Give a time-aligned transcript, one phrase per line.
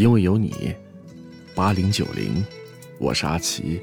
[0.00, 0.74] 因为有你。
[1.54, 2.42] 八零九零，
[2.98, 3.82] 我是阿奇。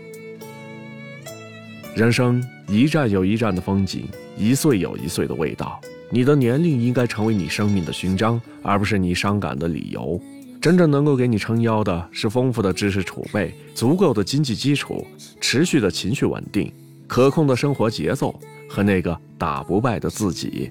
[1.96, 5.80] 人生一站有一站的风景，一岁有一岁的味道。
[6.10, 10.20] 你的年龄应该成为你生命的勋章，而不是你伤感的理由。
[10.60, 15.06] 真正能够给你撑腰的是丰富的知识储备、足够的经济基础、
[15.40, 16.74] 持续的情绪稳定、
[17.06, 18.34] 可控的生活节奏
[18.68, 20.68] 和那个打不败的自己。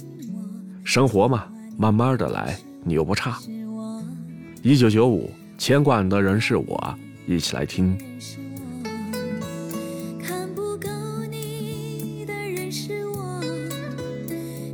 [0.82, 1.46] 生活嘛，
[1.78, 3.38] 慢慢的来，你又不差。
[4.68, 7.96] 一九九五，牵挂你的人是我，一起来听。
[10.20, 10.88] 看不够
[11.30, 13.40] 你的人是我，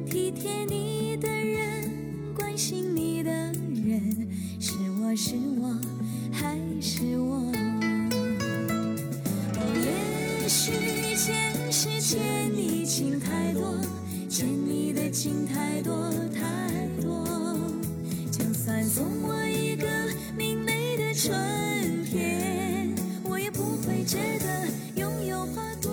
[0.09, 1.91] 体贴你的人，
[2.35, 4.27] 关心你的人，
[4.59, 5.79] 是我是我，
[6.33, 7.53] 还是我？
[9.57, 10.73] 哦，也许
[11.15, 13.79] 前世欠你情太多，
[14.27, 17.29] 欠你的情太多太多。
[18.63, 19.85] 就算送我一个
[20.39, 21.35] 明媚的春
[22.05, 25.91] 天，我也不会觉得拥有花朵。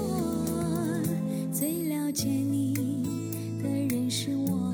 [1.51, 2.75] 最了解你
[3.63, 4.71] 的人是我，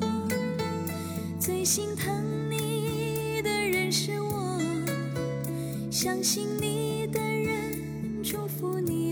[1.39, 4.59] 最心疼你的人是我，
[5.89, 9.04] 相信你的人，祝福你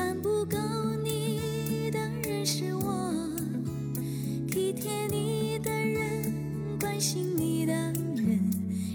[0.00, 0.56] 看不够
[1.04, 3.12] 你的人是我
[4.50, 6.32] 体贴你的人
[6.80, 8.40] 关心你的人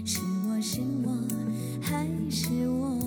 [0.04, 0.18] 是
[0.48, 1.16] 我是我
[1.80, 2.98] 还是我？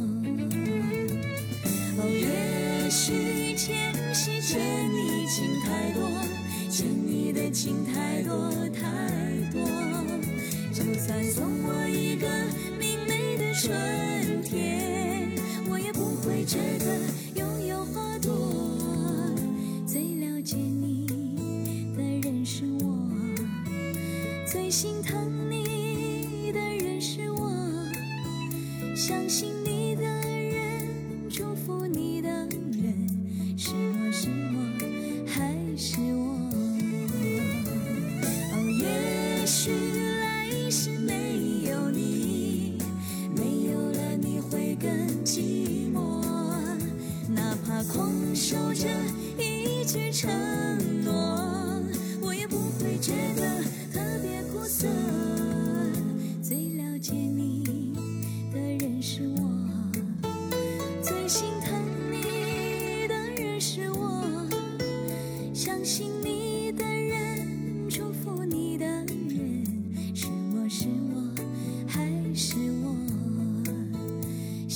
[1.98, 6.10] 哦也许前世欠你情太多
[6.70, 8.80] 欠你的情太多太
[9.52, 9.62] 多
[10.72, 12.30] 就算送我一个
[12.80, 15.30] 明媚的春天
[15.70, 16.98] 我也不会觉得
[29.64, 30.88] 你的人，
[31.30, 33.08] 祝福你的人，
[33.58, 34.58] 是我是我
[35.28, 36.36] 还是我？
[38.54, 39.72] 哦，也许
[40.22, 41.14] 来世没
[41.70, 42.78] 有你，
[43.36, 44.90] 没有了你会更
[45.24, 46.24] 寂寞。
[47.28, 48.88] 哪怕空守着
[49.38, 50.30] 一句承
[51.04, 51.39] 诺，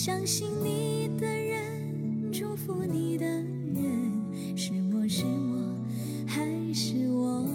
[0.05, 3.47] 相信你的人，祝福你的人，
[4.53, 5.55] 是我是我
[6.27, 6.43] 还
[6.73, 7.47] 是我？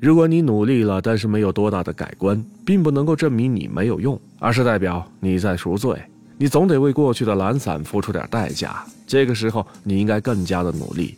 [0.00, 5.96] 如果你努力了，但是没有多大的改观，并不能够证明你没有用，而是代表你在赎罪。
[6.36, 8.84] 你总得为过去的懒散付出点代价。
[9.06, 11.16] 这个时候，你应该更加的努力。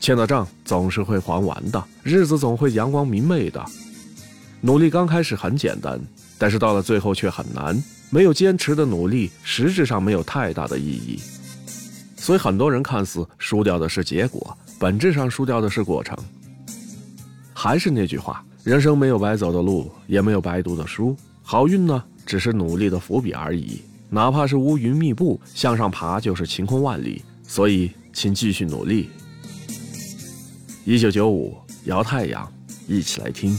[0.00, 3.64] 欠的账总是会还完的，日子总会阳光明媚的。
[4.60, 6.00] 努力刚开始很简单，
[6.38, 7.80] 但是到了最后却很难。
[8.10, 11.20] 没有坚持的努力，实质上没有太大的意义。
[12.16, 16.16] 所以很多人看似输掉的是结果，本质上输掉的是过程。
[17.52, 21.16] 还是那句话，人生没有白走的路，也没有白读的书。
[21.42, 23.82] 好运呢，只是努力的伏笔而已。
[24.08, 27.22] 哪怕是乌云密布，向上爬就是晴空万里。
[27.42, 29.08] 所以，请继续努力。
[30.84, 32.52] 一九九五，摇太阳，
[32.88, 33.56] 一起来听。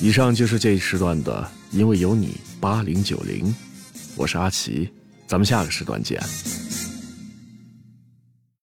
[0.00, 3.54] 以上就是这一时段的，因为有你八零九零，
[4.14, 4.88] 我是阿奇，
[5.26, 6.20] 咱们下个时段见。